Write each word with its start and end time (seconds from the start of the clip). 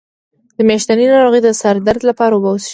د 0.57 0.59
میاشتنۍ 0.67 1.05
ناروغۍ 1.13 1.41
د 1.43 1.49
سر 1.61 1.75
درد 1.87 2.01
لپاره 2.09 2.33
اوبه 2.35 2.49
وڅښئ 2.51 2.69